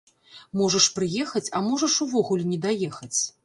[0.61, 3.17] Можаш прыехаць, а можаш увогуле не даехаць.